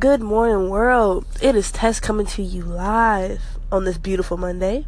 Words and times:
Good 0.00 0.20
morning, 0.20 0.68
world. 0.68 1.24
It 1.40 1.54
is 1.54 1.70
Tess 1.70 2.00
coming 2.00 2.26
to 2.26 2.42
you 2.42 2.62
live 2.62 3.40
on 3.70 3.84
this 3.84 3.96
beautiful 3.96 4.36
Monday, 4.36 4.84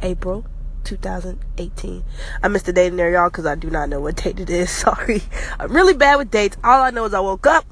April 0.00 0.46
2018. 0.84 2.04
I 2.42 2.48
missed 2.48 2.66
the 2.66 2.72
date 2.72 2.86
in 2.86 2.96
there, 2.96 3.10
y'all, 3.10 3.28
because 3.28 3.46
I 3.46 3.56
do 3.56 3.68
not 3.68 3.88
know 3.88 4.00
what 4.00 4.16
date 4.16 4.38
it 4.38 4.48
is. 4.48 4.70
Sorry. 4.70 5.22
I'm 5.58 5.72
really 5.72 5.92
bad 5.92 6.16
with 6.16 6.30
dates. 6.30 6.56
All 6.62 6.82
I 6.82 6.90
know 6.90 7.04
is 7.04 7.12
I 7.12 7.20
woke 7.20 7.46
up 7.46 7.66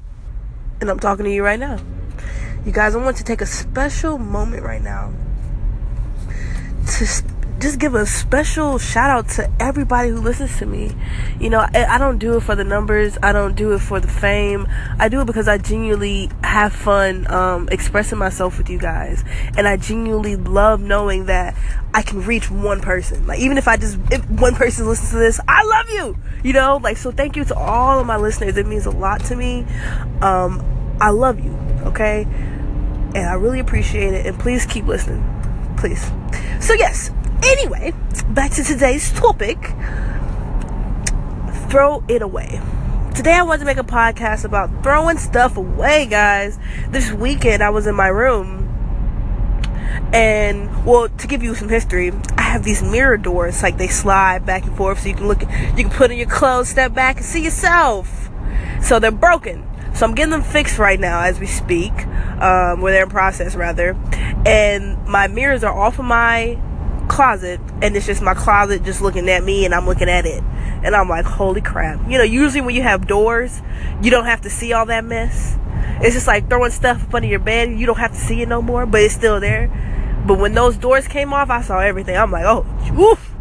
and 0.81 0.91
I'm 0.91 0.99
talking 0.99 1.23
to 1.23 1.31
you 1.31 1.41
right 1.41 1.59
now. 1.59 1.79
You 2.65 2.73
guys, 2.73 2.95
I 2.95 2.99
want 2.99 3.17
to 3.17 3.23
take 3.23 3.41
a 3.41 3.47
special 3.47 4.17
moment 4.17 4.63
right 4.63 4.83
now 4.83 5.13
to 6.85 7.23
just 7.61 7.77
give 7.77 7.93
a 7.93 8.07
special 8.07 8.79
shout 8.79 9.11
out 9.11 9.29
to 9.29 9.49
everybody 9.59 10.09
who 10.09 10.19
listens 10.19 10.57
to 10.57 10.65
me. 10.65 10.91
You 11.39 11.49
know, 11.51 11.59
I, 11.59 11.85
I, 11.85 11.97
don't 11.99 12.17
do 12.17 12.35
it 12.37 12.41
for 12.41 12.55
the 12.55 12.63
numbers. 12.63 13.19
I 13.21 13.31
don't 13.31 13.55
do 13.55 13.73
it 13.73 13.79
for 13.79 13.99
the 13.99 14.07
fame. 14.07 14.67
I 14.97 15.09
do 15.09 15.21
it 15.21 15.27
because 15.27 15.47
I 15.47 15.59
genuinely 15.59 16.31
have 16.43 16.73
fun 16.73 17.29
um, 17.31 17.69
expressing 17.71 18.17
myself 18.17 18.57
with 18.57 18.69
you 18.69 18.79
guys, 18.79 19.23
and 19.55 19.67
I 19.67 19.77
genuinely 19.77 20.35
love 20.35 20.81
knowing 20.81 21.27
that 21.27 21.55
I 21.93 22.01
can 22.01 22.23
reach 22.23 22.49
one 22.49 22.81
person. 22.81 23.27
Like 23.27 23.39
even 23.39 23.59
if 23.59 23.67
I 23.67 23.77
just 23.77 23.99
if 24.11 24.27
one 24.29 24.55
person 24.55 24.87
listens 24.87 25.11
to 25.11 25.17
this, 25.17 25.39
I 25.47 25.63
love 25.63 25.89
you. 25.89 26.17
You 26.43 26.53
know, 26.53 26.79
like 26.81 26.97
so. 26.97 27.11
Thank 27.11 27.35
you 27.35 27.45
to 27.45 27.55
all 27.55 27.99
of 27.99 28.07
my 28.07 28.17
listeners. 28.17 28.57
It 28.57 28.65
means 28.65 28.87
a 28.87 28.91
lot 28.91 29.23
to 29.25 29.35
me. 29.35 29.65
Um, 30.21 30.65
I 30.99 31.11
love 31.11 31.39
you. 31.39 31.51
Okay, 31.83 32.23
and 32.23 33.27
I 33.27 33.33
really 33.33 33.59
appreciate 33.59 34.13
it. 34.13 34.25
And 34.25 34.39
please 34.39 34.65
keep 34.65 34.85
listening, 34.85 35.23
please. 35.77 36.11
So 36.59 36.73
yes, 36.73 37.11
Anyway, 37.43 37.93
back 38.29 38.51
to 38.51 38.63
today's 38.63 39.11
topic. 39.13 39.57
Throw 41.69 42.03
it 42.07 42.21
away. 42.21 42.61
Today 43.15 43.33
I 43.33 43.41
wanted 43.43 43.59
to 43.59 43.65
make 43.65 43.77
a 43.77 43.83
podcast 43.83 44.45
about 44.45 44.83
throwing 44.83 45.17
stuff 45.17 45.57
away, 45.57 46.05
guys. 46.05 46.59
This 46.89 47.11
weekend 47.11 47.63
I 47.63 47.69
was 47.69 47.87
in 47.87 47.95
my 47.95 48.07
room. 48.07 48.67
And 50.13 50.85
well 50.85 51.09
to 51.09 51.27
give 51.27 51.43
you 51.43 51.53
some 51.53 51.69
history 51.69 52.11
i 52.37 52.41
have 52.41 52.63
these 52.63 52.83
mirror 52.83 53.17
doors. 53.17 53.63
Like 53.63 53.77
they 53.77 53.87
slide 53.87 54.45
back 54.45 54.63
and 54.63 54.75
forth 54.77 54.99
so 54.99 55.09
you 55.09 55.15
can 55.15 55.27
look 55.27 55.41
you 55.41 55.83
can 55.83 55.89
put 55.89 56.11
in 56.11 56.17
your 56.17 56.29
clothes 56.29 56.69
step 56.69 56.93
back 56.93 57.17
and 57.17 57.25
see 57.25 57.43
yourself. 57.43 58.29
So 58.81 58.99
they're 58.99 59.11
broken. 59.11 59.67
So 59.93 60.05
i'm 60.05 60.15
getting 60.15 60.31
them 60.31 60.43
fixed 60.43 60.77
right 60.77 60.99
now 60.99 61.21
as 61.21 61.39
we 61.39 61.47
speak 61.47 61.93
um, 62.41 62.81
where 62.81 62.93
they're 62.93 63.03
in 63.03 63.09
process 63.09 63.55
rather. 63.55 63.97
And 64.45 65.05
my 65.07 65.27
mirrors 65.27 65.63
are 65.63 65.77
off 65.77 65.99
of 65.99 66.05
my 66.05 66.59
closet 67.11 67.59
and 67.81 67.95
it's 67.95 68.05
just 68.05 68.21
my 68.21 68.33
closet 68.33 68.83
just 68.83 69.01
looking 69.01 69.29
at 69.29 69.43
me 69.43 69.65
and 69.65 69.75
I'm 69.75 69.85
looking 69.85 70.09
at 70.09 70.25
it. 70.25 70.41
And 70.83 70.95
I'm 70.95 71.09
like, 71.09 71.25
holy 71.25 71.61
crap. 71.61 71.99
You 72.09 72.17
know, 72.17 72.23
usually 72.23 72.61
when 72.61 72.73
you 72.73 72.81
have 72.81 73.05
doors, 73.05 73.61
you 74.01 74.09
don't 74.09 74.25
have 74.25 74.41
to 74.41 74.49
see 74.49 74.71
all 74.73 74.85
that 74.85 75.03
mess. 75.03 75.57
It's 76.01 76.15
just 76.15 76.25
like 76.25 76.49
throwing 76.49 76.71
stuff 76.71 77.03
up 77.03 77.13
under 77.13 77.27
your 77.27 77.39
bed. 77.39 77.77
You 77.77 77.85
don't 77.85 77.99
have 77.99 78.11
to 78.11 78.17
see 78.17 78.41
it 78.41 78.47
no 78.47 78.61
more, 78.61 78.85
but 78.85 79.01
it's 79.01 79.13
still 79.13 79.39
there. 79.39 79.67
But 80.25 80.39
when 80.39 80.53
those 80.53 80.77
doors 80.77 81.07
came 81.07 81.33
off, 81.33 81.49
I 81.49 81.61
saw 81.61 81.79
everything. 81.79 82.15
I'm 82.15 82.31
like, 82.31 82.45
oh, 82.45 82.65
woof. 82.93 83.35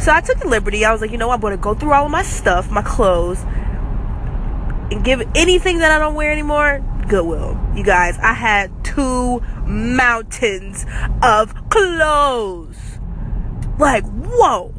So 0.00 0.12
I 0.12 0.22
took 0.22 0.38
the 0.38 0.48
liberty. 0.48 0.84
I 0.84 0.92
was 0.92 1.02
like, 1.02 1.10
you 1.10 1.18
know, 1.18 1.30
I'm 1.30 1.40
going 1.40 1.52
to 1.52 1.62
go 1.62 1.74
through 1.74 1.92
all 1.92 2.06
of 2.06 2.10
my 2.10 2.22
stuff, 2.22 2.70
my 2.70 2.82
clothes, 2.82 3.42
and 4.90 5.04
give 5.04 5.22
anything 5.34 5.78
that 5.78 5.90
I 5.90 5.98
don't 5.98 6.14
wear 6.14 6.32
anymore 6.32 6.82
Goodwill. 7.10 7.58
You 7.74 7.82
guys, 7.82 8.16
I 8.18 8.32
had 8.34 8.70
two 8.84 9.40
mountains 9.66 10.86
of 11.22 11.68
clothes. 11.68 12.89
Like, 13.80 14.04
whoa. 14.04 14.74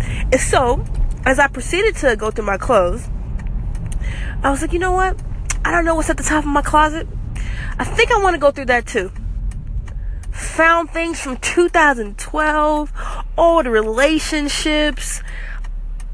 And 0.00 0.40
so, 0.40 0.82
as 1.26 1.38
I 1.38 1.46
proceeded 1.46 1.94
to 1.96 2.16
go 2.16 2.30
through 2.30 2.46
my 2.46 2.56
clothes, 2.56 3.06
I 4.42 4.50
was 4.50 4.62
like, 4.62 4.72
you 4.72 4.78
know 4.78 4.92
what? 4.92 5.20
I 5.62 5.70
don't 5.70 5.84
know 5.84 5.94
what's 5.94 6.08
at 6.08 6.16
the 6.16 6.22
top 6.22 6.44
of 6.44 6.50
my 6.50 6.62
closet. 6.62 7.06
I 7.78 7.84
think 7.84 8.10
I 8.10 8.22
want 8.22 8.32
to 8.32 8.38
go 8.38 8.50
through 8.50 8.64
that 8.66 8.86
too. 8.86 9.12
Found 10.32 10.90
things 10.90 11.20
from 11.20 11.36
2012, 11.36 12.92
old 13.36 13.66
relationships. 13.66 15.22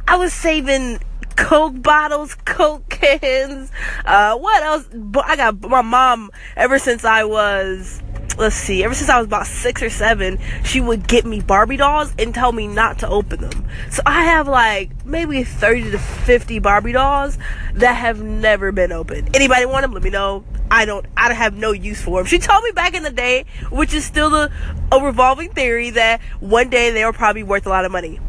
I 0.09 0.17
was 0.17 0.33
saving 0.33 0.99
Coke 1.37 1.81
bottles, 1.81 2.35
Coke 2.45 2.89
cans. 2.89 3.71
Uh, 4.05 4.37
what 4.37 4.65
else? 4.65 4.89
I 5.25 5.37
got 5.37 5.61
my 5.61 5.83
mom 5.83 6.33
ever 6.57 6.81
since 6.81 7.05
I 7.05 7.23
was 7.23 8.03
let's 8.39 8.57
see, 8.57 8.85
ever 8.85 8.95
since 8.95 9.11
I 9.11 9.19
was 9.19 9.27
about 9.27 9.47
six 9.47 9.83
or 9.83 9.91
seven, 9.91 10.39
she 10.65 10.81
would 10.81 11.07
get 11.07 11.25
me 11.25 11.41
Barbie 11.41 11.77
dolls 11.77 12.13
and 12.19 12.35
tell 12.35 12.53
me 12.53 12.67
not 12.67 12.99
to 13.01 13.09
open 13.09 13.41
them. 13.41 13.67
So 13.91 14.03
I 14.07 14.25
have 14.25 14.49
like 14.49 15.05
maybe 15.05 15.45
30 15.45 15.93
to 15.93 15.99
50 15.99 16.59
Barbie 16.59 16.93
dolls 16.93 17.39
that 17.75 17.95
have 17.95 18.23
never 18.23 18.73
been 18.73 18.93
opened. 18.93 19.35
Anybody 19.35 19.67
want 19.67 19.83
them? 19.83 19.93
Let 19.93 20.03
me 20.03 20.11
know. 20.11 20.45
I 20.71 20.85
don't, 20.85 21.05
I 21.17 21.33
have 21.33 21.55
no 21.55 21.73
use 21.73 22.01
for 22.01 22.19
them. 22.19 22.27
She 22.27 22.39
told 22.39 22.65
me 22.65 22.71
back 22.71 22.95
in 22.95 23.03
the 23.03 23.11
day, 23.11 23.45
which 23.71 23.93
is 23.93 24.05
still 24.05 24.35
a, 24.35 24.51
a 24.91 25.05
revolving 25.05 25.51
theory, 25.51 25.91
that 25.91 26.21
one 26.41 26.71
day 26.71 26.91
they 26.91 27.05
were 27.05 27.13
probably 27.13 27.43
worth 27.43 27.67
a 27.67 27.69
lot 27.69 27.85
of 27.85 27.93
money. 27.93 28.21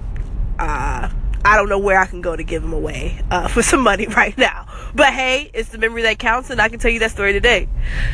Uh, 0.60 1.03
I 1.46 1.58
don't 1.58 1.68
know 1.68 1.80
where 1.80 2.00
I 2.00 2.06
can 2.06 2.22
go 2.22 2.36
to 2.36 2.44
give 2.44 2.62
them 2.62 2.74
away 2.74 3.20
uh, 3.30 3.48
for 3.50 3.62
some 3.62 3.82
money 3.82 4.08
right 4.08 4.38
now. 4.38 4.68
But 4.96 5.14
hey, 5.14 5.50
it's 5.54 5.70
the 5.70 5.78
memory 5.78 6.04
that 6.04 6.20
counts, 6.20 6.50
and 6.50 6.62
I 6.62 6.70
can 6.70 6.80
tell 6.80 6.92
you 6.92 7.00
that 7.00 7.12
story 7.12 7.34
today. 7.34 7.68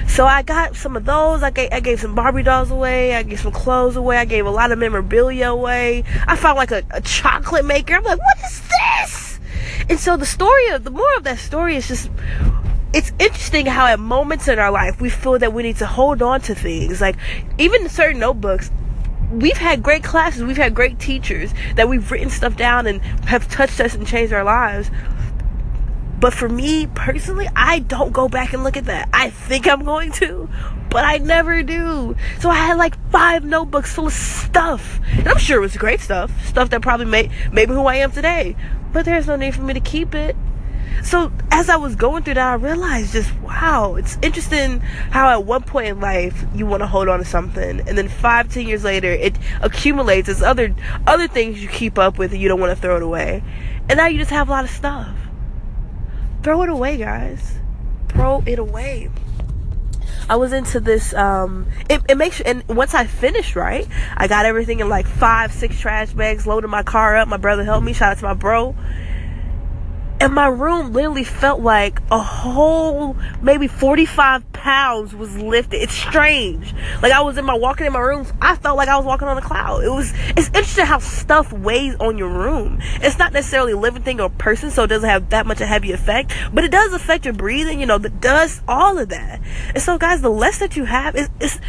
So 0.07 0.25
I 0.25 0.41
got 0.41 0.75
some 0.75 0.95
of 0.95 1.06
those. 1.06 1.44
I 1.44 1.51
gave, 1.51 1.69
I 1.72 1.79
gave 1.79 2.00
some 2.00 2.16
Barbie 2.16 2.44
dolls 2.44 2.72
away. 2.72 3.16
I 3.16 3.23
gave 3.23 3.39
some 3.39 3.51
clothes 3.51 3.95
away. 3.95 4.18
I 4.18 4.25
gave 4.25 4.45
a 4.45 4.51
lot 4.51 4.72
of 4.72 4.79
memorabilia 4.79 5.50
away. 5.50 6.03
I 6.28 6.35
found 6.35 6.57
like 6.57 6.72
a, 6.72 6.84
a 6.91 7.01
chocolate 7.01 7.66
maker. 7.66 7.95
I'm 7.95 8.03
like, 8.03 8.19
what 8.19 8.38
is 8.45 8.62
this? 8.68 9.39
And 9.89 10.00
so 10.00 10.18
the 10.18 10.25
story 10.25 10.68
of 10.69 10.84
the 10.84 10.91
more 10.91 11.16
of 11.18 11.23
that 11.23 11.39
story 11.39 11.75
is 11.75 11.88
just 11.88 12.09
it's 12.91 13.12
interesting 13.19 13.68
how 13.68 13.85
at 13.85 14.00
moments 14.00 14.47
in 14.47 14.57
our 14.57 14.72
life 14.72 15.00
we 15.00 15.09
feel 15.09 15.38
that 15.38 15.53
we 15.53 15.62
need 15.62 15.78
to 15.78 15.85
hold 15.85 16.22
on 16.22 16.41
to 16.41 16.56
things 16.56 17.00
like 17.01 17.16
even 17.59 17.88
certain 17.88 18.19
notebooks 18.19 18.72
we've 19.31 19.57
had 19.57 19.84
great 19.84 20.03
classes, 20.03 20.44
we've 20.44 20.57
had 20.57 20.73
great 20.73 21.00
teachers 21.00 21.53
that 21.75 21.88
we've 21.88 22.12
written 22.12 22.29
stuff 22.29 22.56
down 22.56 22.88
and 22.88 23.01
have 23.25 23.47
touched 23.50 23.79
us 23.79 23.94
and 23.94 24.06
changed 24.06 24.34
our 24.34 24.44
lives. 24.44 24.90
But 26.19 26.34
for 26.34 26.50
me 26.50 26.88
personally, 26.88 27.47
I 27.56 27.79
don't 27.79 28.12
go 28.12 28.28
back 28.28 28.53
and 28.53 28.63
look 28.63 28.75
at 28.75 28.85
that. 28.85 29.07
I 29.13 29.29
think 29.29 29.68
I'm 29.68 29.85
going 29.85 30.12
to, 30.13 30.50
but 30.89 31.06
I 31.06 31.18
never 31.18 31.63
do. 31.63 32.16
So 32.39 32.50
I 32.50 32.56
had 32.56 32.78
like 32.78 32.97
five 33.09 33.45
notebooks 33.45 33.94
full 33.94 34.07
of 34.07 34.13
stuff. 34.13 35.00
And 35.12 35.28
I'm 35.28 35.38
sure 35.38 35.57
it 35.57 35.62
was 35.62 35.78
great 35.78 36.01
stuff. 36.01 36.45
Stuff 36.45 36.72
that 36.72 36.81
probably 36.81 37.06
made 37.06 37.31
maybe 37.53 37.73
who 37.73 37.85
I 37.85 37.95
am 37.95 38.12
today. 38.12 38.57
But 38.91 39.06
there's 39.06 39.28
no 39.28 39.38
need 39.38 39.56
for 39.56 39.62
me 39.62 39.73
to 39.73 39.79
keep 39.79 40.13
it. 40.13 40.35
So 41.03 41.31
as 41.51 41.69
I 41.69 41.77
was 41.77 41.95
going 41.95 42.23
through 42.23 42.35
that, 42.35 42.47
I 42.47 42.53
realized 42.55 43.13
just 43.13 43.33
wow, 43.41 43.95
it's 43.95 44.17
interesting 44.22 44.79
how 45.11 45.29
at 45.29 45.45
one 45.45 45.63
point 45.63 45.88
in 45.88 46.00
life 46.00 46.45
you 46.53 46.66
want 46.66 46.81
to 46.81 46.88
hold 46.88 47.07
on 47.07 47.19
to 47.19 47.25
something, 47.25 47.81
and 47.81 47.97
then 47.97 48.07
five, 48.07 48.51
ten 48.51 48.67
years 48.67 48.83
later, 48.83 49.11
it 49.11 49.38
accumulates 49.61 50.29
as 50.29 50.41
other 50.41 50.75
other 51.07 51.27
things 51.27 51.61
you 51.61 51.69
keep 51.69 51.97
up 51.97 52.17
with, 52.17 52.31
and 52.31 52.41
you 52.41 52.47
don't 52.47 52.59
want 52.59 52.75
to 52.75 52.81
throw 52.81 52.97
it 52.97 53.03
away, 53.03 53.44
and 53.89 53.97
now 53.97 54.07
you 54.07 54.17
just 54.17 54.31
have 54.31 54.50
a 54.50 54.51
lot 54.51 54.63
of 54.63 54.69
stuff. 54.69 55.16
Throw 56.44 56.63
it 56.63 56.69
away, 56.69 56.97
guys. 56.97 57.59
Throw 58.09 58.44
it 58.45 58.59
away. 58.59 59.09
I 60.29 60.35
was 60.35 60.53
into 60.53 60.79
this. 60.79 61.13
Um, 61.13 61.67
it, 61.89 62.01
it 62.07 62.17
makes 62.17 62.39
and 62.41 62.63
once 62.67 62.94
I 62.94 63.07
finished, 63.07 63.56
right, 63.56 63.88
I 64.16 64.27
got 64.27 64.45
everything 64.45 64.79
in 64.79 64.89
like 64.89 65.07
five, 65.07 65.51
six 65.51 65.79
trash 65.79 66.13
bags, 66.13 66.45
loaded 66.45 66.67
my 66.67 66.83
car 66.83 67.16
up. 67.16 67.27
My 67.27 67.38
brother 67.38 67.63
helped 67.63 67.85
me. 67.85 67.94
Shout 67.94 68.11
out 68.11 68.17
to 68.19 68.25
my 68.25 68.33
bro 68.35 68.75
and 70.22 70.34
my 70.34 70.47
room 70.47 70.91
literally 70.94 71.24
felt 71.24 71.62
like 71.62 72.02
a 72.12 72.19
whole 72.19 73.16
maybe 73.41 73.68
45 73.68 74.52
pounds 74.53 75.16
was 75.16 75.38
lifted. 75.38 75.81
It's 75.81 75.94
strange. 75.94 76.74
Like 77.02 77.12
i 77.12 77.22
was 77.22 77.38
in 77.38 77.46
my 77.46 77.53
walking 77.53 77.85
in 77.85 77.94
my 77.94 78.00
room 78.00 78.25
i 78.41 78.56
felt 78.56 78.78
like 78.78 78.90
i 78.90 78.97
was 78.97 79.06
walking 79.06 79.28
on 79.28 79.38
a 79.38 79.41
cloud. 79.41 79.84
It 79.84 79.90
was 79.90 80.13
it's 80.35 80.47
interesting 80.47 80.85
how 80.85 81.00
stuff 81.00 81.53
weighs 81.53 81.96
on 81.96 82.18
your 82.18 82.30
room. 82.30 82.80
It's 83.02 83.18
not 83.18 83.34
necessarily 83.34 83.74
a 83.74 83.78
living 83.78 84.03
thing 84.03 84.19
or 84.19 84.25
a 84.25 84.30
person 84.30 84.72
so 84.72 84.84
it 84.84 84.88
doesn't 84.88 85.09
have 85.09 85.30
that 85.30 85.46
much 85.46 85.57
of 85.57 85.63
a 85.63 85.68
heavy 85.68 85.91
effect 85.91 86.34
but 86.53 86.63
it 86.63 86.72
does 86.72 86.94
affect 86.94 87.25
your 87.25 87.34
breathing 87.34 87.80
you 87.80 87.86
know 87.86 87.97
that 87.97 88.19
does 88.19 88.62
all 88.68 88.97
of 88.97 89.09
that. 89.09 89.41
And 89.74 89.81
so 89.81 89.98
guys 89.98 90.21
the 90.21 90.30
less 90.30 90.60
that 90.60 90.75
you 90.75 90.86
have 90.86 91.16
is 91.16 91.30
is 91.39 91.60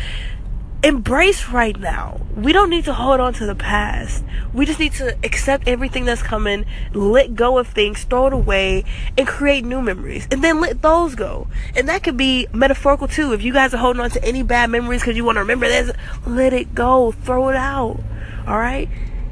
embrace 0.83 1.49
right 1.49 1.79
now. 1.79 2.21
We 2.35 2.53
don't 2.53 2.71
need 2.71 2.85
to 2.85 2.95
hold 2.95 3.21
on 3.21 3.35
to 3.35 3.47
the 3.47 3.55
past. 3.55 4.25
We 4.55 4.65
just 4.65 4.81
need 4.81 4.93
to 4.95 5.17
accept 5.23 5.69
everything 5.69 6.05
that's 6.05 6.23
coming, 6.23 6.65
let 6.95 7.35
go 7.35 7.59
of 7.59 7.69
things, 7.69 8.05
throw 8.05 8.29
it 8.29 8.33
away, 8.33 8.85
and 9.19 9.27
create 9.27 9.65
new 9.65 9.83
memories. 9.83 10.27
And 10.31 10.43
then 10.43 10.61
let 10.61 10.81
those 10.81 11.15
go. 11.15 11.49
And 11.75 11.89
that 11.89 12.03
could 12.03 12.17
be 12.17 12.47
metaphorical 12.53 13.09
too. 13.09 13.33
If 13.33 13.43
you 13.43 13.53
guys 13.53 13.75
are 13.75 13.79
holding 13.79 14.01
on 14.01 14.11
to 14.11 14.25
any 14.25 14.43
bad 14.43 14.71
memories 14.71 15.03
because 15.03 15.17
you 15.17 15.25
want 15.25 15.37
to 15.37 15.41
remember 15.41 15.69
this, 15.69 15.93
let 16.27 16.53
it 16.53 16.75
go. 16.75 17.13
Throw 17.13 17.51
it 17.51 17.57
out. 17.57 18.01
Alright? 18.49 18.89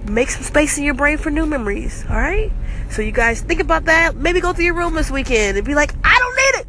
Make 0.07 0.31
some 0.31 0.43
space 0.43 0.77
in 0.77 0.85
your 0.85 0.95
brain 0.95 1.17
for 1.17 1.31
new 1.31 1.47
memories. 1.47 2.05
Alright? 2.11 2.53
So 2.91 3.01
you 3.01 3.13
guys 3.13 3.41
think 3.41 3.61
about 3.61 3.87
that. 3.87 4.17
Maybe 4.17 4.41
go 4.41 4.53
through 4.53 4.67
your 4.67 4.75
room 4.75 4.95
this 4.95 5.11
weekend 5.11 5.57
and 5.57 5.67
be 5.67 5.75
like, 5.75 5.95
I 6.05 6.19
don't 6.19 6.37
need 6.37 6.61
it. 6.61 6.67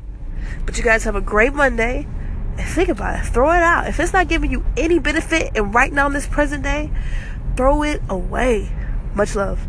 But 0.65 0.77
you 0.77 0.83
guys 0.83 1.03
have 1.03 1.15
a 1.15 1.21
great 1.21 1.53
Monday 1.53 2.07
think 2.65 2.89
about 2.89 3.19
it. 3.19 3.27
Throw 3.27 3.51
it 3.51 3.63
out. 3.63 3.87
If 3.87 3.99
it's 3.99 4.13
not 4.13 4.27
giving 4.27 4.51
you 4.51 4.65
any 4.77 4.99
benefit 4.99 5.51
and 5.55 5.73
right 5.73 5.91
now 5.91 6.07
in 6.07 6.13
this 6.13 6.27
present 6.27 6.63
day, 6.63 6.91
throw 7.55 7.83
it 7.83 8.01
away. 8.09 8.71
Much 9.15 9.35
love. 9.35 9.65